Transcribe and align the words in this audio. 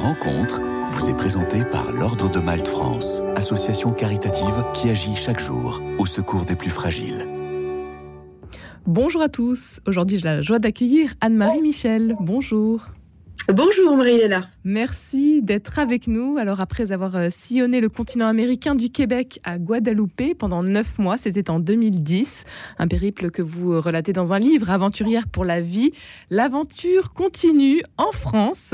rencontre 0.00 0.62
vous 0.88 1.10
est 1.10 1.14
présentée 1.14 1.64
par 1.64 1.92
l'Ordre 1.92 2.30
de 2.30 2.40
Malte 2.40 2.66
France, 2.66 3.22
association 3.36 3.92
caritative 3.92 4.64
qui 4.74 4.88
agit 4.88 5.14
chaque 5.14 5.38
jour 5.38 5.80
au 5.98 6.06
secours 6.06 6.44
des 6.44 6.56
plus 6.56 6.70
fragiles. 6.70 7.28
Bonjour 8.86 9.20
à 9.20 9.28
tous. 9.28 9.80
Aujourd'hui, 9.86 10.16
j'ai 10.16 10.24
la 10.24 10.42
joie 10.42 10.58
d'accueillir 10.58 11.14
Anne-Marie 11.20 11.60
Michel. 11.60 12.16
Bonjour. 12.18 12.88
Bonjour 13.52 13.96
Marie-Léla. 13.96 14.48
Merci 14.62 15.42
d'être 15.42 15.80
avec 15.80 16.06
nous. 16.06 16.38
Alors 16.38 16.60
après 16.60 16.92
avoir 16.92 17.16
euh, 17.16 17.28
sillonné 17.30 17.80
le 17.80 17.88
continent 17.88 18.28
américain 18.28 18.76
du 18.76 18.90
Québec 18.90 19.40
à 19.42 19.58
Guadeloupe 19.58 20.36
pendant 20.38 20.62
neuf 20.62 20.98
mois, 20.98 21.18
c'était 21.18 21.50
en 21.50 21.58
2010, 21.58 22.44
un 22.78 22.86
périple 22.86 23.30
que 23.32 23.42
vous 23.42 23.72
euh, 23.72 23.80
relatez 23.80 24.12
dans 24.12 24.32
un 24.32 24.38
livre, 24.38 24.70
Aventurière 24.70 25.26
pour 25.26 25.44
la 25.44 25.60
vie, 25.60 25.90
l'aventure 26.30 27.12
continue 27.12 27.82
en 27.96 28.12
France. 28.12 28.72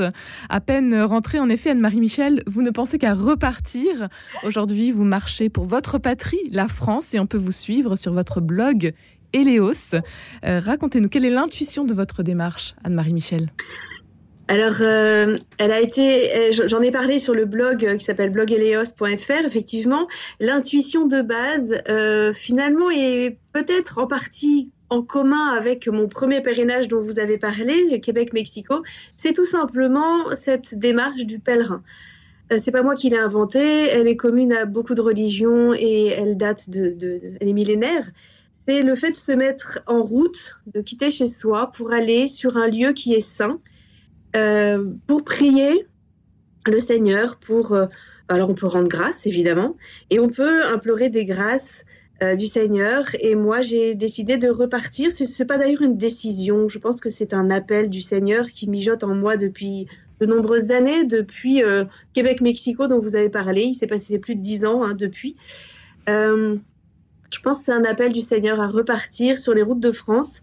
À 0.49 0.59
peine 0.59 1.01
rentrée 1.01 1.39
en 1.39 1.49
effet, 1.49 1.71
Anne-Marie 1.71 1.99
Michel, 1.99 2.43
vous 2.45 2.61
ne 2.61 2.69
pensez 2.69 2.99
qu'à 2.99 3.15
repartir. 3.15 4.09
Aujourd'hui, 4.43 4.91
vous 4.91 5.05
marchez 5.05 5.49
pour 5.49 5.65
votre 5.65 5.97
patrie, 5.97 6.37
la 6.51 6.67
France, 6.67 7.15
et 7.15 7.19
on 7.19 7.25
peut 7.25 7.39
vous 7.39 7.51
suivre 7.51 7.95
sur 7.95 8.13
votre 8.13 8.41
blog 8.41 8.93
Eleos. 9.33 9.95
Euh, 10.45 10.59
racontez-nous, 10.59 11.09
quelle 11.09 11.25
est 11.25 11.31
l'intuition 11.31 11.83
de 11.83 11.95
votre 11.95 12.21
démarche, 12.21 12.75
Anne-Marie 12.83 13.13
Michel? 13.13 13.49
Alors, 14.49 14.77
euh, 14.79 15.35
elle 15.57 15.71
a 15.73 15.81
été, 15.81 16.33
euh, 16.33 16.67
j'en 16.67 16.81
ai 16.81 16.89
parlé 16.89 17.19
sur 17.19 17.33
le 17.33 17.43
blog 17.43 17.85
euh, 17.85 17.97
qui 17.97 18.05
s'appelle 18.05 18.29
blogeleos.fr. 18.29 19.45
Effectivement, 19.45 20.07
l'intuition 20.39 21.05
de 21.05 21.21
base, 21.21 21.81
finalement, 22.33 22.89
est 22.89 23.37
peut-être 23.51 23.97
en 23.97 24.07
partie 24.07 24.71
en 24.89 25.01
commun 25.01 25.47
avec 25.49 25.87
mon 25.87 26.07
premier 26.07 26.41
pèlerinage 26.41 26.87
dont 26.87 27.01
vous 27.01 27.19
avez 27.19 27.37
parlé, 27.37 27.99
Québec-Mexico. 27.99 28.83
C'est 29.17 29.33
tout 29.33 29.43
simplement 29.43 30.33
cette 30.33 30.75
démarche 30.75 31.25
du 31.25 31.39
pèlerin. 31.39 31.83
c'est 32.55 32.71
pas 32.71 32.83
moi 32.83 32.95
qui 32.95 33.09
l'ai 33.09 33.17
inventée. 33.17 33.89
Elle 33.89 34.07
est 34.07 34.15
commune 34.15 34.53
à 34.53 34.63
beaucoup 34.63 34.95
de 34.95 35.01
religions 35.01 35.73
et 35.73 36.05
elle 36.07 36.37
date 36.37 36.69
de, 36.69 36.91
de, 36.91 37.19
elle 37.41 37.49
est 37.49 37.53
millénaire. 37.53 38.09
C'est 38.65 38.81
le 38.81 38.95
fait 38.95 39.11
de 39.11 39.17
se 39.17 39.33
mettre 39.33 39.79
en 39.87 40.01
route, 40.01 40.55
de 40.73 40.79
quitter 40.79 41.09
chez 41.09 41.27
soi 41.27 41.71
pour 41.75 41.91
aller 41.91 42.29
sur 42.29 42.55
un 42.55 42.67
lieu 42.67 42.93
qui 42.93 43.13
est 43.13 43.21
saint 43.21 43.59
euh, 44.35 44.93
pour 45.07 45.23
prier 45.23 45.87
le 46.65 46.79
Seigneur, 46.79 47.37
pour... 47.37 47.73
Euh, 47.73 47.85
alors 48.29 48.49
on 48.49 48.55
peut 48.55 48.67
rendre 48.67 48.89
grâce, 48.89 49.25
évidemment, 49.25 49.77
et 50.09 50.19
on 50.19 50.29
peut 50.29 50.65
implorer 50.65 51.09
des 51.09 51.23
grâces 51.23 51.85
euh, 52.21 52.35
du 52.35 52.45
Seigneur. 52.45 53.05
Et 53.21 53.35
moi, 53.35 53.61
j'ai 53.61 53.95
décidé 53.95 54.37
de 54.37 54.49
repartir. 54.49 55.13
Ce 55.13 55.23
n'est 55.23 55.47
pas 55.47 55.57
d'ailleurs 55.57 55.81
une 55.81 55.97
décision. 55.97 56.67
Je 56.67 56.77
pense 56.77 56.99
que 56.99 57.09
c'est 57.09 57.33
un 57.33 57.49
appel 57.49 57.89
du 57.89 58.01
Seigneur 58.01 58.47
qui 58.51 58.69
mijote 58.69 59.05
en 59.05 59.15
moi 59.15 59.37
depuis 59.37 59.87
de 60.19 60.25
nombreuses 60.25 60.71
années, 60.71 61.05
depuis 61.05 61.61
Québec-Mexico 62.13 62.87
dont 62.87 62.99
vous 62.99 63.15
avez 63.15 63.29
parlé. 63.29 63.61
Il 63.61 63.75
s'est 63.75 63.87
passé 63.87 64.19
plus 64.19 64.35
de 64.35 64.41
dix 64.41 64.65
ans 64.65 64.83
hein, 64.83 64.93
depuis. 64.93 65.37
je 66.07 66.59
pense 67.43 67.59
que 67.59 67.65
c'est 67.65 67.71
un 67.71 67.85
appel 67.85 68.11
du 68.11 68.21
Seigneur 68.21 68.59
à 68.59 68.67
repartir 68.67 69.37
sur 69.37 69.53
les 69.53 69.61
routes 69.61 69.79
de 69.79 69.91
France 69.91 70.41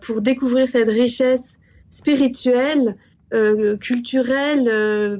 pour 0.00 0.22
découvrir 0.22 0.68
cette 0.68 0.88
richesse 0.88 1.58
spirituel, 1.94 2.96
euh, 3.32 3.76
culturel, 3.76 4.68
euh, 4.68 5.16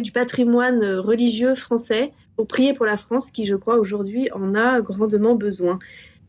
du 0.00 0.12
patrimoine 0.12 0.84
religieux 0.96 1.54
français 1.54 2.12
pour 2.36 2.46
prier 2.46 2.72
pour 2.72 2.86
la 2.86 2.96
France 2.96 3.30
qui, 3.30 3.44
je 3.44 3.54
crois, 3.54 3.76
aujourd'hui 3.76 4.30
en 4.32 4.54
a 4.54 4.80
grandement 4.80 5.34
besoin. 5.34 5.78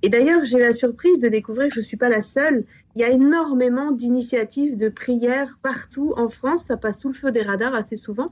Et 0.02 0.10
d'ailleurs, 0.10 0.46
j'ai 0.46 0.60
la 0.60 0.74
surprise 0.74 1.20
de 1.20 1.28
découvrir 1.28 1.68
que 1.68 1.74
je 1.74 1.80
ne 1.80 1.86
suis 1.86 1.98
pas 1.98 2.10
la 2.10 2.22
seule. 2.22 2.64
Il 2.96 3.02
y 3.02 3.04
a 3.04 3.10
énormément 3.10 3.92
d'initiatives 3.92 4.78
de 4.78 4.90
prière 4.90 5.60
partout 5.62 6.14
en 6.16 6.28
France. 6.28 6.64
Ça 6.66 6.78
passe 6.78 7.02
sous 7.02 7.10
le 7.10 7.14
feu 7.14 7.32
des 7.32 7.42
radars 7.42 7.76
assez 7.76 7.96
souvent. 7.96 8.28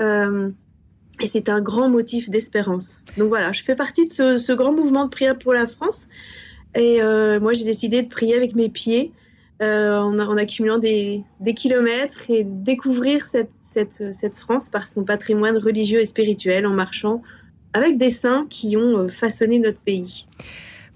Euh, 0.00 0.50
et 1.20 1.26
c'est 1.26 1.48
un 1.48 1.60
grand 1.60 1.88
motif 1.88 2.28
d'espérance. 2.28 3.02
Donc 3.16 3.28
voilà, 3.28 3.52
je 3.52 3.62
fais 3.62 3.74
partie 3.74 4.06
de 4.06 4.12
ce, 4.38 4.52
grand 4.52 4.72
mouvement 4.72 5.04
de 5.04 5.10
prière 5.10 5.38
pour 5.38 5.52
la 5.54 5.66
France. 5.66 6.06
Et 6.74 7.00
moi, 7.40 7.52
j'ai 7.54 7.64
décidé 7.64 8.02
de 8.02 8.08
prier 8.08 8.36
avec 8.36 8.54
mes 8.54 8.68
pieds 8.68 9.12
euh, 9.62 9.96
en, 9.96 10.36
accumulant 10.36 10.78
des, 10.78 11.24
kilomètres 11.54 12.30
et 12.30 12.44
découvrir 12.44 13.22
cette, 13.22 13.50
cette, 13.60 14.34
France 14.34 14.68
par 14.68 14.86
son 14.86 15.04
patrimoine 15.04 15.56
religieux 15.56 16.00
et 16.00 16.04
spirituel 16.04 16.66
en 16.66 16.74
marchant 16.74 17.22
avec 17.72 17.96
des 17.96 18.10
saints 18.10 18.46
qui 18.50 18.76
ont 18.76 18.98
euh, 18.98 19.08
façonné 19.08 19.58
notre 19.58 19.80
pays. 19.80 20.26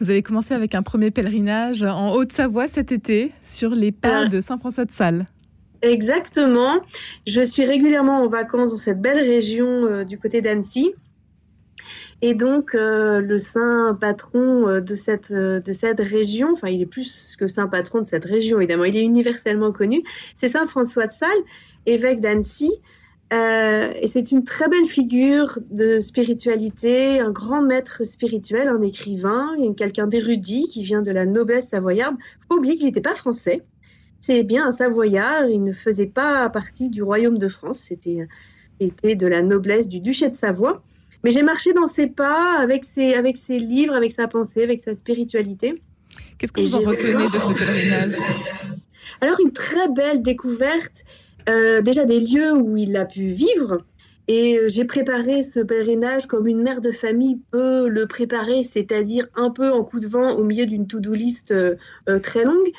Vous 0.01 0.11
avez 0.11 0.23
commencé 0.23 0.55
avec 0.55 0.75
un 0.75 0.83
premier 0.83 1.11
pèlerinage 1.11 1.83
en 1.83 2.13
Haute-Savoie 2.13 2.69
cet 2.69 2.91
été 2.91 3.33
sur 3.43 3.71
les 3.71 3.93
pas 3.93 4.23
ah. 4.23 4.29
de 4.29 4.41
Saint-François 4.41 4.87
de 4.87 4.93
Sales. 4.93 5.27
Exactement. 5.83 6.81
Je 7.27 7.43
suis 7.43 7.65
régulièrement 7.65 8.23
en 8.23 8.29
vacances 8.29 8.71
dans 8.71 8.77
cette 8.77 9.01
belle 9.01 9.19
région 9.19 9.67
euh, 9.67 10.05
du 10.05 10.19
côté 10.19 10.43
d'Annecy. 10.43 10.93
Et 12.23 12.35
donc, 12.35 12.75
euh, 12.75 13.21
le 13.21 13.39
saint 13.39 13.97
patron 13.99 14.69
euh, 14.69 14.81
de 14.81 14.95
cette, 14.95 15.31
euh, 15.31 15.61
de 15.61 15.73
cette 15.73 16.01
région, 16.01 16.51
enfin, 16.53 16.69
il 16.69 16.83
est 16.83 16.87
plus 16.87 17.35
que 17.39 17.49
saint 17.49 17.67
patron 17.67 18.01
de 18.01 18.07
cette 18.07 18.27
région, 18.27 18.59
évidemment, 18.59 18.85
il 18.85 18.97
est 18.97 19.03
universellement 19.03 19.73
connu, 19.73 20.03
c'est 20.35 20.51
saint 20.51 20.67
François 20.67 21.07
de 21.07 21.15
Sales, 21.15 21.31
évêque 21.87 22.21
d'Annecy. 22.21 22.71
et 23.33 24.07
c'est 24.07 24.33
une 24.33 24.45
très 24.45 24.69
belle 24.69 24.85
figure 24.85 25.59
de 25.71 25.99
spiritualité, 26.01 27.21
un 27.21 27.31
grand 27.31 27.63
maître 27.63 28.05
spirituel, 28.05 28.69
un 28.69 28.83
écrivain, 28.83 29.57
quelqu'un 29.77 30.07
d'érudit 30.07 30.67
qui 30.69 30.83
vient 30.83 31.01
de 31.01 31.13
la 31.13 31.25
noblesse 31.27 31.69
savoyarde. 31.69 32.17
Faut 32.49 32.59
oublier 32.59 32.77
qu'il 32.77 32.87
n'était 32.87 33.01
pas 33.01 33.15
français. 33.15 33.63
C'est 34.21 34.43
bien 34.43 34.67
un 34.67 34.73
savoyard, 34.73 35.49
il 35.49 35.63
ne 35.63 35.73
faisait 35.73 36.09
pas 36.09 36.51
partie 36.51 36.91
du 36.91 37.03
royaume 37.03 37.39
de 37.39 37.49
France, 37.49 37.79
c'était 37.79 38.29
était 38.81 39.15
de 39.15 39.27
la 39.27 39.43
noblesse 39.43 39.89
du 39.89 40.01
duché 40.01 40.29
de 40.29 40.37
Savoie. 40.37 40.83
Mais 41.25 41.31
j'ai 41.31 41.43
marché 41.43 41.73
dans 41.73 41.87
ses 41.87 42.07
pas, 42.07 42.59
avec 42.59 42.85
ses, 42.85 43.15
avec 43.15 43.37
ses 43.37 43.59
livres, 43.59 43.95
avec 43.95 44.13
sa 44.13 44.27
pensée, 44.27 44.63
avec 44.63 44.81
sa 44.81 44.95
spiritualité. 44.95 45.75
Qu'est-ce 46.39 46.53
que 46.53 46.61
vous 46.61 46.77
en 46.77 46.81
retenez 46.81 47.29
de 47.29 47.39
ce 47.39 47.59
pèlerinage 47.59 48.15
Alors, 49.21 49.37
une 49.45 49.53
très 49.53 49.89
belle 49.89 50.23
découverte, 50.23 51.05
euh, 51.49 51.83
déjà 51.83 52.05
des 52.05 52.21
lieux 52.21 52.53
où 52.55 52.77
il 52.77 52.97
a 52.97 53.05
pu 53.05 53.29
vivre. 53.29 53.85
Et 54.29 54.57
euh, 54.57 54.69
j'ai 54.69 54.85
préparé 54.85 55.43
ce 55.43 55.61
pèlerinage 55.61 56.27
comme 56.27 56.47
une 56.47 56.63
mère 56.63 56.81
de 56.81 56.93
famille 56.93 57.41
peut 57.51 57.89
le 57.89 58.07
préparer, 58.07 58.65
c'est-à-dire 58.65 59.27
un 59.35 59.51
peu 59.51 59.73
en 59.73 59.83
coup 59.83 60.01
de 60.01 60.07
vent 60.07 60.33
au 60.33 60.45
milieu 60.45 60.67
d'une 60.67 60.87
to-do 60.87 61.13
list 61.15 61.53
euh, 61.53 61.77
très 62.23 62.45
longue. 62.45 62.71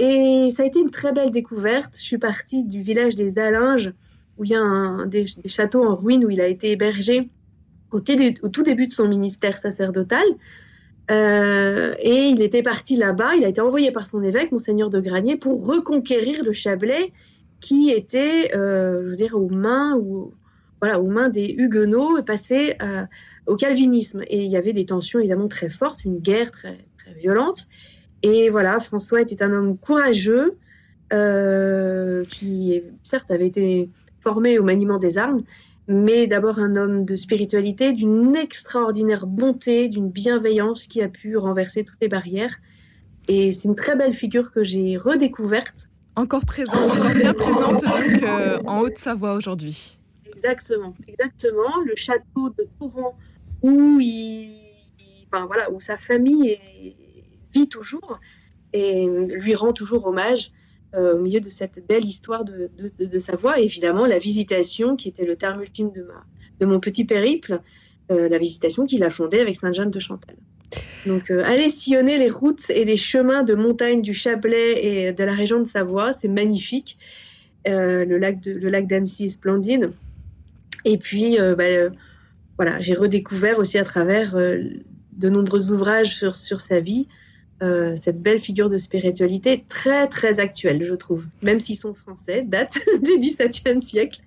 Et 0.00 0.48
ça 0.50 0.64
a 0.64 0.66
été 0.66 0.80
une 0.80 0.90
très 0.90 1.12
belle 1.12 1.30
découverte. 1.30 1.96
Je 1.96 2.02
suis 2.02 2.18
partie 2.18 2.64
du 2.64 2.80
village 2.80 3.14
des 3.14 3.38
Alinges, 3.38 3.92
où 4.38 4.44
il 4.44 4.50
y 4.50 4.54
a 4.54 4.60
un, 4.60 5.06
des, 5.06 5.26
des, 5.42 5.48
châteaux 5.48 5.84
en 5.84 5.94
ruine 5.94 6.24
où 6.24 6.30
il 6.30 6.40
a 6.40 6.48
été 6.48 6.72
hébergé 6.72 7.28
au, 7.94 8.00
tout 8.00 8.62
début 8.62 8.86
de 8.86 8.92
son 8.92 9.08
ministère 9.08 9.58
sacerdotal. 9.58 10.24
Euh, 11.10 11.94
et 11.98 12.24
il 12.24 12.42
était 12.42 12.62
parti 12.62 12.96
là-bas, 12.96 13.34
il 13.36 13.44
a 13.44 13.48
été 13.48 13.60
envoyé 13.60 13.90
par 13.92 14.06
son 14.06 14.22
évêque, 14.22 14.52
Monseigneur 14.52 14.90
de 14.90 15.00
Granier, 15.00 15.36
pour 15.36 15.66
reconquérir 15.66 16.42
le 16.42 16.52
Chablais 16.52 17.12
qui 17.60 17.90
était, 17.90 18.54
euh, 18.54 19.02
je 19.04 19.10
veux 19.10 19.16
dire, 19.16 19.34
aux 19.34 19.48
mains, 19.48 19.96
ou, 19.96 20.32
voilà, 20.80 21.00
aux 21.00 21.08
mains 21.08 21.28
des 21.28 21.54
Huguenots 21.56 22.18
et 22.18 22.22
passé 22.22 22.76
euh, 22.82 23.04
au 23.46 23.56
calvinisme. 23.56 24.22
Et 24.28 24.44
il 24.44 24.50
y 24.50 24.56
avait 24.56 24.72
des 24.72 24.86
tensions 24.86 25.18
évidemment 25.18 25.48
très 25.48 25.70
fortes, 25.70 26.04
une 26.04 26.18
guerre 26.18 26.50
très, 26.50 26.78
très 26.96 27.14
violente. 27.14 27.68
Et 28.22 28.48
voilà, 28.48 28.80
François 28.80 29.20
était 29.20 29.42
un 29.42 29.52
homme 29.52 29.78
courageux 29.78 30.56
qui, 32.28 32.82
certes, 33.02 33.30
avait 33.30 33.46
été 33.46 33.88
formé 34.20 34.58
au 34.58 34.64
maniement 34.64 34.98
des 34.98 35.16
armes, 35.16 35.42
mais 35.86 36.26
d'abord 36.26 36.58
un 36.58 36.76
homme 36.76 37.04
de 37.04 37.16
spiritualité, 37.16 37.92
d'une 37.92 38.34
extraordinaire 38.36 39.26
bonté, 39.26 39.88
d'une 39.88 40.10
bienveillance 40.10 40.86
qui 40.86 41.02
a 41.02 41.08
pu 41.08 41.36
renverser 41.36 41.84
toutes 41.84 42.00
les 42.00 42.08
barrières. 42.08 42.56
Et 43.28 43.52
c'est 43.52 43.68
une 43.68 43.74
très 43.74 43.96
belle 43.96 44.12
figure 44.12 44.52
que 44.52 44.64
j'ai 44.64 44.96
redécouverte. 44.96 45.88
Encore 46.16 46.44
présente, 46.44 46.76
encore 46.76 47.14
bien 47.14 47.34
présente 47.34 47.82
donc 47.82 48.22
euh, 48.22 48.58
en 48.66 48.80
Haute-Savoie 48.80 49.34
aujourd'hui. 49.34 49.98
Exactement, 50.26 50.94
exactement. 51.08 51.80
Le 51.86 51.96
château 51.96 52.50
de 52.50 52.68
Torrent 52.78 53.16
où 53.62 53.98
il, 54.00 54.50
enfin, 55.32 55.46
voilà, 55.46 55.70
où 55.72 55.80
sa 55.80 55.96
famille 55.96 56.58
vit 57.52 57.68
toujours 57.68 58.20
et 58.72 59.06
lui 59.06 59.54
rend 59.54 59.72
toujours 59.72 60.06
hommage. 60.06 60.52
Euh, 60.96 61.14
au 61.14 61.18
milieu 61.18 61.40
de 61.40 61.48
cette 61.48 61.84
belle 61.88 62.04
histoire 62.04 62.44
de, 62.44 62.70
Savoie. 63.18 63.58
évidemment, 63.58 64.06
la 64.06 64.18
visitation, 64.18 64.94
qui 64.94 65.08
était 65.08 65.24
le 65.24 65.34
terme 65.34 65.60
ultime 65.60 65.90
de, 65.90 66.02
ma, 66.02 66.24
de 66.60 66.66
mon 66.66 66.78
petit 66.78 67.04
périple, 67.04 67.60
euh, 68.12 68.28
la 68.28 68.38
visitation 68.38 68.86
qu'il 68.86 69.02
a 69.02 69.10
fondée 69.10 69.40
avec 69.40 69.56
Sainte-Jeanne 69.56 69.90
de 69.90 69.98
Chantal. 69.98 70.36
Donc, 71.06 71.32
euh, 71.32 71.42
aller 71.44 71.68
sillonner 71.68 72.16
les 72.16 72.28
routes 72.28 72.70
et 72.70 72.84
les 72.84 72.96
chemins 72.96 73.42
de 73.42 73.54
montagne 73.54 74.02
du 74.02 74.14
Chablais 74.14 74.84
et 74.84 75.12
de 75.12 75.24
la 75.24 75.34
région 75.34 75.58
de 75.58 75.64
Savoie, 75.64 76.12
c'est 76.12 76.28
magnifique. 76.28 76.96
le 77.66 78.16
lac 78.18 78.44
le 78.44 78.68
lac 78.68 78.86
d'Annecy 78.86 79.24
est 79.24 79.28
splendide. 79.30 79.90
Et 80.84 80.98
puis, 80.98 81.38
bah, 81.38 81.90
voilà, 82.56 82.78
j'ai 82.78 82.94
redécouvert 82.94 83.58
aussi 83.58 83.78
à 83.78 83.84
travers 83.84 84.34
de 84.34 85.28
nombreux 85.28 85.72
ouvrages 85.72 86.14
sur, 86.14 86.36
sur 86.36 86.60
sa 86.60 86.78
vie 86.78 87.08
euh, 87.62 87.94
cette 87.94 88.20
belle 88.20 88.40
figure 88.40 88.68
de 88.68 88.78
spiritualité 88.78 89.64
très 89.68 90.08
très 90.08 90.40
actuelle, 90.40 90.84
je 90.84 90.94
trouve, 90.94 91.26
même 91.42 91.60
s'ils 91.60 91.76
sont 91.76 91.94
français, 91.94 92.42
date 92.42 92.78
du 93.02 93.18
XVIIe 93.18 93.80
siècle. 93.80 94.20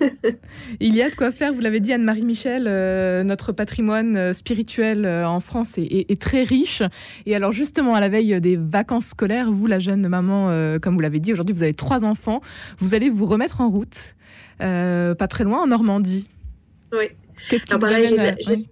Il 0.80 0.96
y 0.96 1.02
a 1.02 1.10
de 1.10 1.14
quoi 1.14 1.30
faire, 1.30 1.52
vous 1.52 1.60
l'avez 1.60 1.80
dit 1.80 1.92
Anne-Marie 1.92 2.24
Michel, 2.24 2.66
euh, 2.66 3.22
notre 3.22 3.52
patrimoine 3.52 4.16
euh, 4.16 4.32
spirituel 4.32 5.06
en 5.06 5.40
France 5.40 5.76
est, 5.76 6.20
très 6.20 6.42
riche. 6.42 6.82
Et 7.26 7.36
alors 7.36 7.52
justement, 7.52 7.94
à 7.94 8.00
la 8.00 8.08
veille 8.08 8.40
des 8.40 8.56
vacances 8.56 9.08
scolaires, 9.08 9.50
vous, 9.52 9.66
la 9.66 9.78
jeune 9.78 10.08
maman, 10.08 10.78
comme 10.80 10.94
vous 10.94 11.00
l'avez 11.00 11.20
dit, 11.20 11.32
aujourd'hui 11.32 11.54
vous 11.54 11.62
avez 11.62 11.74
trois 11.74 12.04
enfants, 12.04 12.40
vous 12.78 12.94
allez 12.94 13.10
vous 13.10 13.26
remettre 13.26 13.60
en 13.60 13.70
route, 13.70 14.14
pas 14.58 15.28
très 15.28 15.44
loin, 15.44 15.62
en 15.62 15.66
Normandie. 15.66 16.26
Oui. 16.92 17.06
Qu'est-ce 17.48 17.66
qui 17.66 17.74
vous 17.74 17.84
amène, 17.84 18.66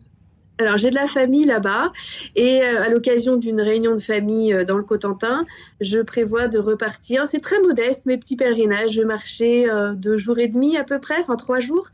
alors 0.59 0.77
j'ai 0.77 0.91
de 0.91 0.95
la 0.95 1.07
famille 1.07 1.45
là-bas 1.45 1.93
et 2.35 2.63
euh, 2.63 2.83
à 2.83 2.89
l'occasion 2.89 3.37
d'une 3.37 3.61
réunion 3.61 3.95
de 3.95 4.01
famille 4.01 4.53
euh, 4.53 4.65
dans 4.65 4.77
le 4.77 4.83
Cotentin, 4.83 5.47
je 5.81 6.01
prévois 6.01 6.49
de 6.49 6.59
repartir. 6.59 7.29
C'est 7.29 7.41
très 7.41 7.61
modeste, 7.61 8.07
mes 8.07 8.17
petits 8.17 8.37
pèlerinages. 8.37 8.93
Je 8.93 9.01
vais 9.01 9.07
marcher 9.07 9.71
euh, 9.71 9.95
deux 9.95 10.17
jours 10.17 10.39
et 10.39 10.49
demi 10.49 10.77
à 10.77 10.85
peu 10.85 10.99
près, 10.99 11.21
enfin 11.21 11.37
trois 11.37 11.61
jours, 11.61 11.89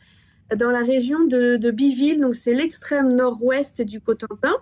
dans 0.56 0.70
la 0.70 0.80
région 0.80 1.24
de, 1.24 1.70
Biville. 1.70 2.20
Donc 2.20 2.34
c'est 2.34 2.54
l'extrême 2.54 3.12
nord-ouest 3.12 3.82
du 3.82 4.00
Cotentin. 4.00 4.54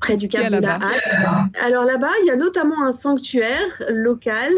près 0.00 0.16
du 0.16 0.28
Cap 0.28 0.50
de 0.50 0.58
la 0.58 0.74
Halle. 0.74 1.50
Alors 1.60 1.84
là-bas, 1.84 2.12
il 2.22 2.26
y 2.26 2.30
a 2.30 2.36
notamment 2.36 2.84
un 2.84 2.92
sanctuaire 2.92 3.82
local 3.88 4.50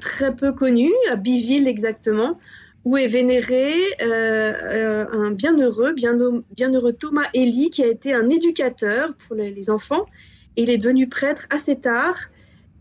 très 0.00 0.34
peu 0.34 0.52
connu, 0.52 0.90
à 1.10 1.16
Biville 1.16 1.66
exactement, 1.66 2.38
où 2.84 2.96
est 2.96 3.06
vénéré 3.06 3.74
euh, 4.00 4.04
euh, 4.04 5.06
un 5.12 5.30
bienheureux, 5.30 5.94
bienheureux 5.94 6.92
Thomas 6.92 7.28
Elie, 7.34 7.70
qui 7.70 7.82
a 7.82 7.86
été 7.86 8.12
un 8.12 8.28
éducateur 8.28 9.14
pour 9.14 9.36
les, 9.36 9.70
enfants. 9.70 10.06
il 10.56 10.68
est 10.68 10.78
devenu 10.78 11.08
prêtre 11.08 11.46
assez 11.50 11.76
tard 11.76 12.16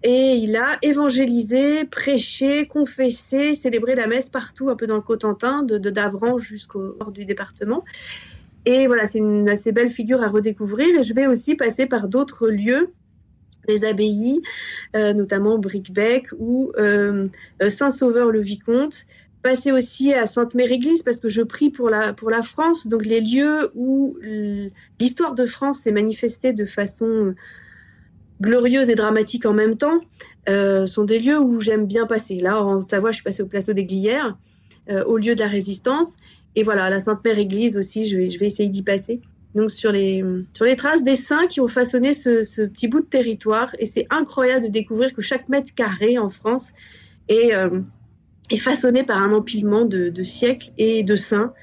et 0.03 0.33
il 0.33 0.55
a 0.55 0.77
évangélisé, 0.81 1.85
prêché, 1.85 2.65
confessé, 2.65 3.53
célébré 3.53 3.93
la 3.93 4.07
messe 4.07 4.31
partout, 4.31 4.69
un 4.69 4.75
peu 4.75 4.87
dans 4.87 4.95
le 4.95 5.01
Cotentin, 5.01 5.61
de 5.61 5.77
Davran 5.77 6.39
jusqu'au 6.39 6.95
nord 6.97 7.11
du 7.11 7.23
département. 7.23 7.83
Et 8.65 8.87
voilà, 8.87 9.05
c'est 9.05 9.19
une 9.19 9.47
assez 9.47 9.71
belle 9.71 9.89
figure 9.89 10.23
à 10.23 10.27
redécouvrir. 10.27 10.99
Et 10.99 11.03
je 11.03 11.13
vais 11.13 11.27
aussi 11.27 11.53
passer 11.53 11.85
par 11.85 12.07
d'autres 12.07 12.47
lieux 12.47 12.91
des 13.67 13.85
abbayes, 13.85 14.41
euh, 14.95 15.13
notamment 15.13 15.59
Bricbec 15.59 16.29
ou 16.39 16.71
Saint-Sauveur-le-Vicomte, 17.59 19.05
passer 19.41 19.71
aussi 19.71 20.13
à 20.13 20.27
Sainte-Mère-Église 20.27 21.03
parce 21.03 21.19
que 21.19 21.29
je 21.29 21.41
prie 21.41 21.69
pour 21.69 21.89
la, 21.89 22.13
pour 22.13 22.29
la 22.29 22.43
France. 22.43 22.87
Donc 22.87 23.05
les 23.05 23.21
lieux 23.21 23.71
où 23.75 24.17
l'histoire 24.99 25.35
de 25.35 25.45
France 25.45 25.79
s'est 25.79 25.91
manifestée 25.91 26.53
de 26.53 26.65
façon 26.65 27.33
glorieuse 28.41 28.89
et 28.89 28.95
dramatique 28.95 29.45
en 29.45 29.53
même 29.53 29.77
temps 29.77 29.99
euh, 30.49 30.85
sont 30.87 31.03
des 31.03 31.19
lieux 31.19 31.39
où 31.39 31.59
j'aime 31.59 31.85
bien 31.85 32.07
passer. 32.07 32.37
Là, 32.37 32.61
en 32.61 32.81
Savoie, 32.81 33.11
je 33.11 33.15
suis 33.15 33.23
passée 33.23 33.43
au 33.43 33.47
plateau 33.47 33.73
des 33.73 33.85
Glières, 33.85 34.37
euh, 34.89 35.03
au 35.05 35.17
lieu 35.17 35.35
de 35.35 35.39
la 35.39 35.47
Résistance. 35.47 36.17
Et 36.55 36.63
voilà, 36.63 36.89
la 36.89 36.99
Sainte-Mère-Église 36.99 37.77
aussi, 37.77 38.05
je 38.05 38.17
vais, 38.17 38.29
je 38.29 38.39
vais 38.39 38.47
essayer 38.47 38.69
d'y 38.69 38.81
passer. 38.81 39.21
Donc 39.53 39.69
sur 39.69 39.91
les, 39.91 40.23
sur 40.53 40.65
les 40.65 40.75
traces 40.75 41.03
des 41.03 41.15
saints 41.15 41.47
qui 41.47 41.59
ont 41.59 41.67
façonné 41.67 42.13
ce, 42.13 42.65
petit 42.65 42.87
bout 42.87 43.01
de 43.01 43.05
territoire. 43.05 43.75
Et 43.79 43.85
c'est 43.85 44.07
incroyable 44.09 44.65
de 44.65 44.71
découvrir 44.71 45.13
que 45.13 45.21
chaque 45.21 45.49
mètre 45.49 45.73
carré 45.73 46.17
en 46.17 46.29
France 46.29 46.73
est... 47.27 47.53
Euh, 47.53 47.81
est 48.51 48.57
façonné 48.57 49.03
par 49.03 49.21
un 49.21 49.33
empilement 49.33 49.85
de, 49.85 50.23
siècles 50.23 50.71
et 50.77 51.03
de 51.03 51.15
saints, 51.15 51.53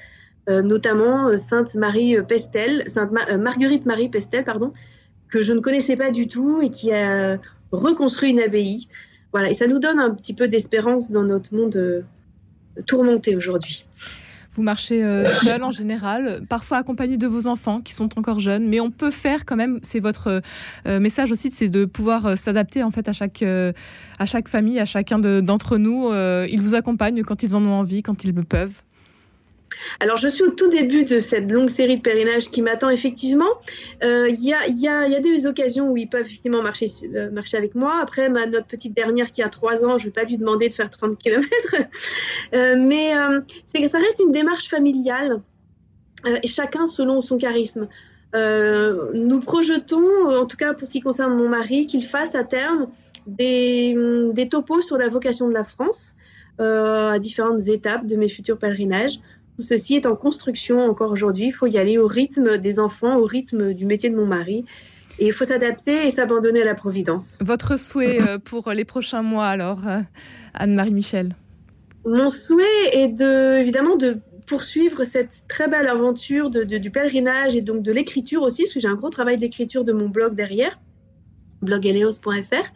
euh, 0.49 0.61
notamment 0.61 1.27
euh, 1.27 1.37
Sainte 1.37 1.75
Marie 1.75 2.17
euh, 2.17 2.23
Pestel, 2.23 2.83
Sainte 2.87 3.11
Marguerite 3.11 3.85
Marie 3.85 4.09
Pestel, 4.09 4.43
pardon, 4.43 4.73
que 5.29 5.41
je 5.41 5.53
ne 5.53 5.59
connaissais 5.59 5.95
pas 5.95 6.11
du 6.11 6.27
tout 6.27 6.61
et 6.61 6.69
qui 6.69 6.91
a 6.91 7.37
reconstruit 7.71 8.31
une 8.31 8.39
abbaye. 8.39 8.87
Voilà, 9.31 9.51
et 9.51 9.53
ça 9.53 9.67
nous 9.67 9.79
donne 9.79 9.99
un 9.99 10.09
petit 10.09 10.33
peu 10.33 10.47
d'espérance 10.47 11.11
dans 11.11 11.23
notre 11.23 11.53
monde 11.53 12.03
tourmenté 12.87 13.35
aujourd'hui. 13.35 13.85
Vous 14.59 14.65
marchez 14.65 15.01
euh, 15.05 15.25
seul 15.29 15.63
en 15.63 15.71
général, 15.71 16.41
parfois 16.49 16.79
accompagné 16.79 17.15
de 17.15 17.27
vos 17.27 17.47
enfants 17.47 17.79
qui 17.79 17.93
sont 17.93 18.19
encore 18.19 18.41
jeunes, 18.41 18.67
mais 18.67 18.81
on 18.81 18.91
peut 18.91 19.09
faire 19.09 19.45
quand 19.45 19.55
même. 19.55 19.79
C'est 19.83 20.01
votre 20.01 20.41
euh, 20.85 20.99
message 20.99 21.31
aussi, 21.31 21.49
c'est 21.49 21.69
de 21.69 21.85
pouvoir 21.85 22.25
euh, 22.25 22.35
s'adapter 22.35 22.83
en 22.83 22.91
fait 22.91 23.07
à 23.07 23.13
chaque 23.13 23.41
à 23.41 24.25
chaque 24.25 24.49
famille, 24.49 24.77
à 24.77 24.85
chacun 24.85 25.17
d'entre 25.17 25.77
nous. 25.77 26.11
ils 26.11 26.61
vous 26.61 26.75
accompagnent 26.75 27.23
quand 27.23 27.41
ils 27.41 27.55
en 27.55 27.63
ont 27.63 27.71
envie, 27.71 28.03
quand 28.03 28.25
ils 28.25 28.35
le 28.35 28.43
peuvent. 28.43 28.73
Alors, 29.99 30.17
je 30.17 30.27
suis 30.27 30.43
au 30.43 30.51
tout 30.51 30.69
début 30.69 31.03
de 31.03 31.19
cette 31.19 31.51
longue 31.51 31.69
série 31.69 31.97
de 31.97 32.01
pèlerinages 32.01 32.49
qui 32.49 32.61
m'attend 32.61 32.89
effectivement. 32.89 33.49
Euh, 34.03 34.29
il 34.29 34.43
y, 34.43 34.53
a, 34.53 35.19
des 35.19 35.47
occasions 35.47 35.89
où 35.89 35.97
ils 35.97 36.09
peuvent 36.09 36.25
effectivement 36.25 36.61
marcher, 36.61 36.87
euh, 37.15 37.29
avec 37.53 37.75
moi. 37.75 37.99
Après, 38.01 38.29
notre 38.29 38.67
petite 38.67 38.95
dernière 38.95 39.31
qui 39.31 39.41
a 39.41 39.49
3 39.49 39.85
ans, 39.85 39.97
je 39.97 40.03
ne 40.03 40.09
vais 40.09 40.11
pas 40.11 40.23
lui 40.23 40.37
demander 40.37 40.69
de 40.69 40.73
faire 40.73 40.89
30 40.89 41.17
km. 41.17 41.47
euh, 42.53 42.75
mais 42.77 43.13
ça 43.65 43.97
reste 43.97 44.21
une 44.25 44.31
démarche 44.31 44.69
familiale, 44.69 45.41
chacun 46.45 46.87
selon 46.87 47.21
son 47.21 47.37
charisme. 47.37 47.87
nous 48.33 49.39
projetons, 49.39 50.27
en 50.27 50.45
tout 50.45 50.57
cas 50.57 50.73
pour 50.73 50.87
ce 50.87 50.93
qui 50.93 51.01
concerne 51.01 51.35
mon 51.35 51.49
mari, 51.49 51.85
qu'il 51.85 52.05
fasse 52.05 52.35
à 52.35 52.43
terme 52.43 52.87
des, 53.27 53.95
des 54.33 54.49
topos 54.49 54.81
sur 54.81 54.97
la 54.97 55.07
vocation 55.07 55.47
de 55.47 55.53
la 55.53 55.63
France. 55.63 56.15
à 56.59 57.17
différentes 57.19 57.67
étapes 57.67 58.05
de 58.05 58.15
mes 58.15 58.29
futurs 58.29 58.57
pèlerinages 58.57 59.19
tout 59.59 59.65
ceci 59.65 59.95
est 59.95 60.05
en 60.05 60.15
construction 60.15 60.79
encore 60.79 61.11
aujourd'hui. 61.11 61.47
Il 61.47 61.51
faut 61.51 61.67
y 61.67 61.77
aller 61.77 61.97
au 61.97 62.07
rythme 62.07 62.57
des 62.57 62.79
enfants, 62.79 63.17
au 63.17 63.25
rythme 63.25 63.73
du 63.73 63.85
métier 63.85 64.09
de 64.09 64.15
mon 64.15 64.25
mari. 64.25 64.63
Et 65.19 65.27
il 65.27 65.33
faut 65.33 65.43
s'adapter 65.43 66.05
et 66.05 66.09
s'abandonner 66.09 66.61
à 66.61 66.65
la 66.65 66.75
providence. 66.75 67.37
Votre 67.41 67.77
souhait 67.77 68.21
euh, 68.21 68.37
pour 68.39 68.71
les 68.71 68.85
prochains 68.85 69.21
mois, 69.21 69.47
alors, 69.47 69.85
euh, 69.85 69.99
Anne-Marie 70.53 70.93
Michel? 70.93 71.35
Mon 72.05 72.29
souhait 72.29 72.63
est 72.93 73.09
de, 73.09 73.59
évidemment 73.59 73.97
de 73.97 74.19
poursuivre 74.47 75.03
cette 75.03 75.43
très 75.49 75.67
belle 75.67 75.89
aventure 75.89 76.49
de, 76.49 76.63
du 76.63 76.89
pèlerinage 76.89 77.57
et 77.57 77.61
donc 77.61 77.83
de 77.83 77.91
l'écriture 77.91 78.43
aussi, 78.43 78.63
parce 78.63 78.73
que 78.73 78.79
j'ai 78.79 78.87
un 78.87 78.95
gros 78.95 79.09
travail 79.09 79.37
d'écriture 79.37 79.83
de 79.83 79.91
mon 79.91 80.07
blog 80.07 80.35
derrière, 80.35 80.79
blogeleos.fr 81.61 82.71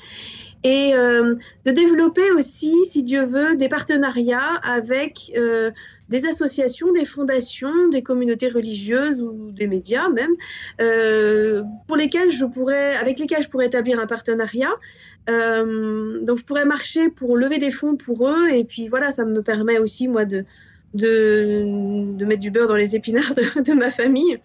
et 0.64 0.96
euh, 0.96 1.36
de 1.66 1.72
développer 1.72 2.32
aussi, 2.32 2.74
si 2.86 3.04
Dieu 3.04 3.24
veut, 3.26 3.56
des 3.56 3.68
partenariats 3.68 4.56
avec 4.64 5.32
euh, 5.36 5.72
des 6.08 6.26
associations, 6.26 6.92
des 6.94 7.06
fondations, 7.06 7.90
des 7.90 8.02
communautés 8.02 8.48
religieuses 8.48 9.22
ou 9.22 9.52
des 9.52 9.68
médias 9.68 10.08
même, 10.10 10.32
euh, 10.80 11.64
pour 11.88 11.98
lesquels 11.98 12.32
je 12.32 12.46
pourrais, 12.46 12.96
avec 12.96 13.20
lesquels 13.20 13.42
je 13.42 13.50
pourrais 13.50 13.66
établir 13.66 14.00
un 14.00 14.08
partenariat. 14.08 14.72
donc 15.28 16.38
je 16.38 16.44
pourrais 16.46 16.66
marcher 16.66 17.10
pour 17.10 17.38
lever 17.38 17.58
des 17.58 17.72
fonds 17.72 17.96
pour 17.96 18.30
eux 18.30 18.50
et 18.50 18.64
puis 18.64 18.88
voilà, 18.88 19.12
ça 19.12 19.26
me 19.26 19.42
permet 19.42 19.80
aussi 19.80 20.08
moi 20.08 20.26
de 20.26 20.46
de, 20.94 22.14
de 22.16 22.26
mettre 22.26 22.42
du 22.42 22.52
beurre 22.52 22.68
dans 22.68 22.76
les 22.76 22.96
épinards 22.96 23.34
de 23.34 23.74
ma 23.74 23.90
famille. 23.90 24.38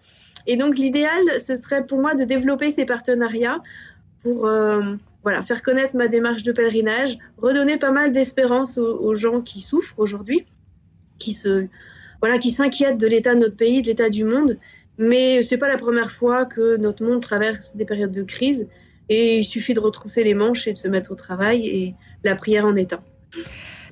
Et 0.47 0.57
donc 0.57 0.77
l'idéal, 0.77 1.21
ce 1.39 1.55
serait 1.55 1.85
pour 1.85 1.99
moi 1.99 2.15
de 2.15 2.23
développer 2.23 2.71
ces 2.71 2.85
partenariats 2.85 3.61
pour 4.23 4.47
voilà, 5.23 5.43
faire 5.43 5.61
connaître 5.61 5.95
ma 5.95 6.07
démarche 6.07 6.43
de 6.43 6.51
pèlerinage, 6.51 7.17
redonner 7.37 7.77
pas 7.77 7.91
mal 7.91 8.11
d'espérance 8.11 8.77
aux, 8.77 9.15
gens 9.15 9.41
qui 9.41 9.61
souffrent 9.61 9.99
aujourd'hui, 9.99 10.45
qui 11.17 11.33
se, 11.33 11.67
voilà, 12.21 12.37
qui 12.37 12.51
s'inquiètent 12.51 12.97
de 12.97 13.07
l'état 13.07 13.35
de 13.35 13.41
notre 13.41 13.57
pays, 13.57 13.81
de 13.81 13.87
l'état 13.87 14.09
du 14.09 14.23
monde. 14.23 14.57
Mais 14.97 15.43
c'est 15.43 15.57
pas 15.57 15.67
la 15.67 15.77
première 15.77 16.11
fois 16.11 16.45
que 16.45 16.77
notre 16.77 17.03
monde 17.03 17.21
traverse 17.21 17.75
des 17.75 17.85
périodes 17.85 18.11
de 18.11 18.23
crise 18.23 18.67
et 19.07 19.39
il 19.39 19.43
suffit 19.43 19.73
de 19.73 19.79
retrousser 19.79 20.23
les 20.23 20.33
manches 20.33 20.67
et 20.67 20.73
de 20.73 20.77
se 20.77 20.87
mettre 20.87 21.11
au 21.11 21.15
travail 21.15 21.67
et 21.67 21.95
la 22.23 22.35
prière 22.35 22.65
en 22.65 22.75
est 22.75 22.93
un. 22.93 23.01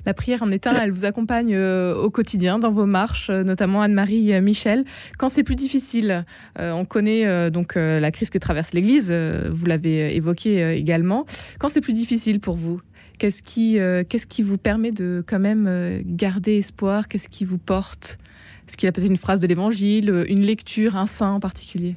La 0.08 0.14
prière 0.14 0.42
en 0.42 0.50
un, 0.50 0.56
elle 0.80 0.90
vous 0.90 1.04
accompagne 1.04 1.54
euh, 1.54 1.94
au 1.94 2.08
quotidien 2.08 2.58
dans 2.58 2.72
vos 2.72 2.86
marches, 2.86 3.28
euh, 3.28 3.44
notamment 3.44 3.82
Anne-Marie 3.82 4.32
euh, 4.32 4.40
Michel. 4.40 4.86
Quand 5.18 5.28
c'est 5.28 5.42
plus 5.42 5.54
difficile, 5.54 6.24
on 6.56 6.86
connaît 6.86 7.50
donc 7.50 7.74
la 7.74 8.10
crise 8.10 8.30
que 8.30 8.38
traverse 8.38 8.72
l'Église, 8.72 9.12
vous 9.12 9.66
l'avez 9.66 10.16
évoqué 10.16 10.76
également. 10.76 11.26
Quand 11.58 11.68
c'est 11.68 11.82
plus 11.82 11.92
difficile 11.92 12.40
pour 12.40 12.56
vous, 12.56 12.80
qu'est-ce 13.18 13.42
qui, 13.42 13.78
qu'est-ce 14.08 14.26
qui 14.26 14.42
vous 14.42 14.56
permet 14.56 14.92
de 14.92 15.22
quand 15.26 15.38
même 15.38 16.02
garder 16.06 16.56
espoir? 16.58 17.08
Qu'est-ce 17.08 17.28
qui 17.28 17.44
vous 17.44 17.58
porte? 17.58 18.18
Est-ce 18.66 18.76
qu'il 18.76 18.86
y 18.86 18.88
a 18.88 18.92
peut-être 18.92 19.10
une 19.10 19.18
phrase 19.18 19.40
de 19.40 19.46
l'Évangile, 19.46 20.24
une 20.28 20.42
lecture, 20.42 20.96
un 20.96 21.06
saint 21.06 21.32
en 21.32 21.40
particulier? 21.40 21.96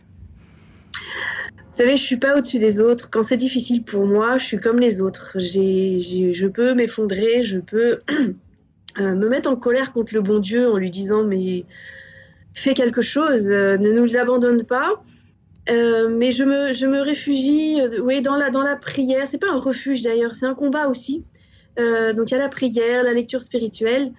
Vous 1.71 1.77
savez, 1.77 1.95
je 1.95 2.03
suis 2.03 2.17
pas 2.17 2.37
au-dessus 2.37 2.59
des 2.59 2.81
autres. 2.81 3.09
Quand 3.09 3.23
c'est 3.23 3.37
difficile 3.37 3.83
pour 3.83 4.05
moi, 4.05 4.37
je 4.37 4.45
suis 4.45 4.57
comme 4.57 4.77
les 4.77 5.01
autres. 5.01 5.37
je 5.39 6.47
peux 6.47 6.73
m'effondrer, 6.73 7.43
je 7.43 7.59
peux 7.59 7.99
euh, 8.99 9.15
me 9.15 9.29
mettre 9.29 9.49
en 9.49 9.55
colère 9.55 9.93
contre 9.93 10.13
le 10.13 10.21
bon 10.21 10.39
Dieu 10.39 10.69
en 10.69 10.75
lui 10.75 10.89
disant 10.89 11.23
mais 11.23 11.63
fais 12.53 12.73
quelque 12.73 13.01
chose, 13.01 13.49
euh, 13.49 13.77
ne 13.77 13.93
nous 13.93 14.17
abandonne 14.17 14.65
pas. 14.65 14.91
Euh, 15.69 16.09
mais 16.09 16.31
je 16.31 16.43
me, 16.43 17.01
réfugie 17.01 17.79
oui, 18.01 18.21
dans, 18.21 18.35
la, 18.35 18.49
dans 18.49 18.63
la 18.63 18.75
prière. 18.75 19.25
C'est 19.25 19.37
pas 19.37 19.51
un 19.51 19.57
refuge 19.57 20.03
d'ailleurs, 20.03 20.35
c'est 20.35 20.47
un 20.47 20.55
combat 20.55 20.89
aussi. 20.89 21.23
donc 21.77 22.31
il 22.31 22.33
y 22.33 22.35
a 22.35 22.39
la 22.39 22.49
prière, 22.49 23.03
la 23.05 23.13
lecture 23.13 23.41
spirituelle, 23.41 24.11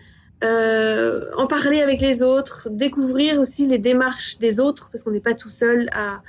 en 0.43 1.47
parler 1.47 1.83
avec 1.83 2.01
les 2.01 2.23
autres, 2.23 2.71
découvrir 2.71 3.39
aussi 3.39 3.67
les 3.67 3.79
démarches 3.79 4.39
des 4.39 4.59
autres, 4.59 4.89
parce 4.91 5.05
qu'on 5.05 5.11
n'est 5.11 5.21
pas 5.21 5.35
tout 5.35 5.51
seul 5.51 5.91
à, 5.93 6.23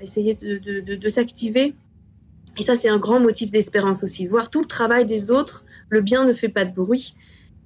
essayer 0.00 0.34
de, 0.34 1.08
s'activer. 1.08 1.74
Et 2.58 2.62
ça, 2.62 2.76
c'est 2.76 2.88
un 2.88 2.98
grand 2.98 3.20
motif 3.20 3.50
d'espérance 3.50 4.02
aussi, 4.02 4.26
voir 4.26 4.50
tout 4.50 4.60
le 4.60 4.66
travail 4.66 5.06
des 5.06 5.30
autres. 5.30 5.64
Le 5.88 6.00
bien 6.00 6.24
ne 6.24 6.32
fait 6.32 6.48
pas 6.48 6.64
de 6.64 6.74
bruit. 6.74 7.14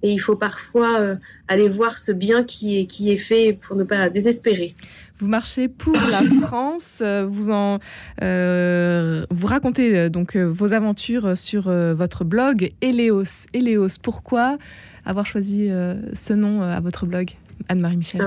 Et 0.03 0.13
il 0.13 0.19
faut 0.19 0.37
parfois 0.37 1.01
euh, 1.01 1.17
aller 1.49 1.67
voir 1.67 1.97
ce 1.97 2.13
bien 2.13 2.45
qui 2.45 2.79
est, 2.79 2.85
qui 2.85 3.11
est 3.11 3.17
fait 3.17 3.59
pour 3.59 3.75
ne 3.75 3.85
pas 3.85 4.11
désespérer. 4.11 4.75
Vous 5.19 5.29
marchez 5.29 5.69
pour 5.69 5.95
la 5.95 6.21
France, 6.43 6.99
euh, 7.01 7.25
vous 7.27 7.51
en 7.51 7.79
euh, 8.23 9.25
vous 9.31 9.47
racontez 9.47 10.11
donc 10.11 10.37
vos 10.37 10.75
aventures 10.75 11.39
sur 11.39 11.71
votre 11.71 12.25
blog 12.25 12.73
Eleos. 12.83 13.47
Eleos, 13.55 13.97
pourquoi 14.03 14.59
avoir 15.07 15.25
choisi 15.25 15.71
ce 16.13 16.33
nom 16.35 16.61
à 16.61 16.81
votre 16.81 17.07
blog? 17.07 17.35
Anne-Marie 17.68 17.97
Michel. 17.97 18.21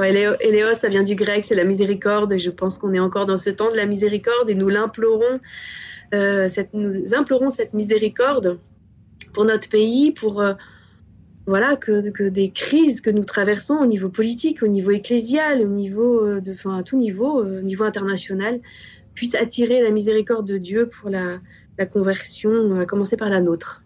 Ça 0.74 0.90
vient 0.90 1.04
du 1.04 1.16
grec, 1.16 1.46
c'est 1.46 1.56
la 1.56 1.64
miséricorde. 1.64 2.38
Je 2.38 2.50
pense 2.50 2.78
qu'on 2.78 2.94
est 2.94 3.00
encore 3.00 3.26
dans 3.26 3.38
ce 3.38 3.50
temps 3.50 3.72
de 3.72 3.78
la 3.78 3.86
miséricorde 3.86 4.50
et 4.50 4.56
nous 4.56 4.70
l'implorons. 4.70 5.40
cette, 6.12 6.74
nous 6.74 7.14
implorons 7.14 7.50
cette 7.50 7.74
miséricorde 7.74 8.60
pour 9.34 9.46
notre 9.46 9.70
pays, 9.70 10.12
pour 10.12 10.42
voilà, 11.48 11.78
que, 11.78 12.28
des 12.28 12.52
crises 12.52 13.00
que 13.00 13.10
nous 13.10 13.24
traversons 13.24 13.76
au 13.76 13.86
niveau 13.86 14.10
politique, 14.10 14.62
au 14.64 14.68
niveau 14.68 14.92
ecclésial, 14.92 15.62
au 15.62 15.70
niveau, 15.70 16.20
euh, 16.20 16.42
enfin, 16.50 16.78
à 16.78 16.84
tout 16.84 16.98
niveau, 16.98 17.42
euh, 17.42 17.62
au 17.62 17.64
niveau 17.64 17.86
international, 17.86 18.60
puissent 19.16 19.36
attirer 19.36 19.82
la 19.82 19.90
miséricorde 19.90 20.46
de 20.46 20.58
Dieu 20.58 20.90
pour 20.90 21.10
la, 21.10 21.40
conversion, 21.92 22.80
à 22.80 22.86
commencer 22.86 23.16
par 23.16 23.30
la 23.30 23.40
nôtre. 23.40 23.82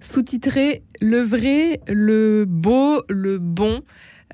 Sous-titré 0.00 0.82
Le 1.00 1.20
vrai, 1.20 1.80
le 1.88 2.44
beau, 2.46 3.02
le 3.08 3.38
bon. 3.38 3.82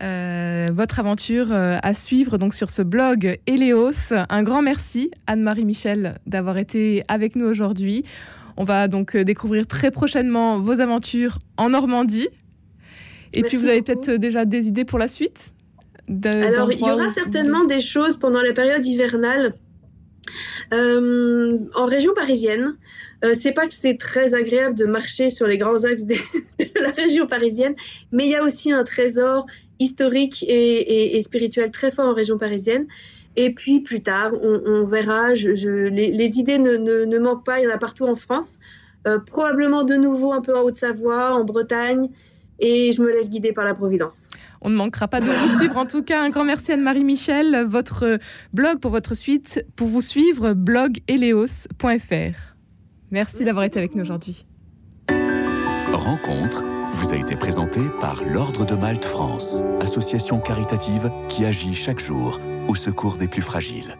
Euh, 0.02 0.66
votre 0.72 0.98
aventure 0.98 1.52
à 1.52 1.94
suivre 1.94 2.36
donc 2.36 2.54
sur 2.54 2.70
ce 2.70 2.82
blog 2.82 3.38
Eleos. 3.46 4.12
Un 4.28 4.42
grand 4.42 4.60
merci 4.60 5.10
Anne-Marie 5.26 5.64
Michel 5.64 6.18
d'avoir 6.26 6.58
été 6.58 7.04
avec 7.08 7.36
nous 7.36 7.46
aujourd'hui. 7.46 8.04
On 8.56 8.64
va 8.64 8.88
donc 8.88 9.16
euh, 9.16 9.24
découvrir 9.24 9.66
très 9.66 9.90
prochainement 9.90 10.60
vos 10.60 10.80
aventures 10.80 11.38
en 11.56 11.70
Normandie. 11.70 12.28
Et 13.32 13.42
puis 13.42 13.56
vous 13.56 13.66
avez 13.66 13.82
peut-être 13.82 14.10
euh, 14.10 14.18
déjà 14.18 14.44
des 14.44 14.68
idées 14.68 14.84
pour 14.84 14.98
la 14.98 15.08
suite? 15.08 15.52
Alors 16.24 16.70
il 16.70 16.78
y 16.78 16.90
aura 16.90 17.08
certainement 17.08 17.64
des 17.64 17.80
choses 17.80 18.18
pendant 18.18 18.42
la 18.42 18.52
période 18.52 18.84
hivernale 18.84 19.54
euh, 20.72 21.58
en 21.74 21.86
région 21.86 22.14
parisienne. 22.14 22.76
c'est 23.32 23.52
pas 23.52 23.66
que 23.66 23.74
c'est 23.74 23.98
très 23.98 24.34
agréable 24.34 24.76
de 24.76 24.84
marcher 24.84 25.30
sur 25.30 25.46
les 25.46 25.58
grands 25.58 25.84
axes 25.84 26.04
de 26.06 26.16
la 26.80 26.90
région 26.90 27.26
parisienne, 27.26 27.74
mais 28.12 28.24
il 28.24 28.30
y 28.30 28.36
a 28.36 28.44
aussi 28.44 28.72
un 28.72 28.84
trésor 28.84 29.46
historique 29.80 30.44
et 30.46 31.20
spirituel 31.22 31.70
très 31.70 31.90
fort 31.90 32.06
en 32.06 32.14
région 32.14 32.38
parisienne. 32.38 32.86
Et 33.36 33.52
puis 33.52 33.80
plus 33.80 34.00
tard, 34.00 34.32
on, 34.42 34.84
verra. 34.84 35.32
Les, 35.32 36.38
idées 36.38 36.58
ne, 36.58 37.18
manquent 37.18 37.44
pas, 37.44 37.58
il 37.58 37.64
y 37.64 37.66
en 37.66 37.74
a 37.74 37.78
partout 37.78 38.06
en 38.06 38.14
France. 38.14 38.58
Euh, 39.06 39.18
probablement 39.18 39.84
de 39.84 39.96
nouveau 39.96 40.32
un 40.32 40.40
peu 40.40 40.56
en 40.56 40.62
Haute-Savoie, 40.62 41.34
en 41.34 41.44
Bretagne. 41.44 42.08
Et 42.60 42.92
je 42.92 43.02
me 43.02 43.08
laisse 43.08 43.30
guider 43.30 43.52
par 43.52 43.64
la 43.64 43.74
Providence. 43.74 44.28
On 44.60 44.70
ne 44.70 44.76
manquera 44.76 45.08
pas 45.08 45.20
de 45.20 45.30
vous 45.30 45.48
suivre. 45.58 45.76
En 45.76 45.86
tout 45.86 46.02
cas, 46.02 46.20
un 46.20 46.30
grand 46.30 46.44
merci 46.44 46.72
Anne-Marie 46.72 47.04
Michel. 47.04 47.64
Votre 47.66 48.18
blog 48.52 48.80
pour 48.80 48.90
votre 48.90 49.14
suite, 49.14 49.64
pour 49.76 49.88
vous 49.88 50.00
suivre, 50.00 50.52
blogeleos.fr. 50.52 52.54
Merci 53.10 53.44
d'avoir 53.44 53.64
été 53.64 53.78
avec 53.78 53.94
nous 53.94 54.02
aujourd'hui. 54.02 54.46
Rencontre 55.92 56.64
vous 56.94 57.12
a 57.12 57.16
été 57.16 57.34
présentée 57.34 57.88
par 57.98 58.22
l'Ordre 58.24 58.64
de 58.64 58.76
Malte 58.76 59.04
France, 59.04 59.64
association 59.80 60.38
caritative 60.38 61.10
qui 61.28 61.44
agit 61.44 61.74
chaque 61.74 61.98
jour 61.98 62.38
au 62.68 62.76
secours 62.76 63.16
des 63.16 63.26
plus 63.26 63.42
fragiles. 63.42 63.96